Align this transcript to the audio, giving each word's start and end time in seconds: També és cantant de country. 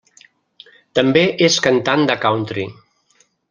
També 1.01 1.23
és 1.49 1.59
cantant 1.67 2.09
de 2.13 2.19
country. 2.27 2.69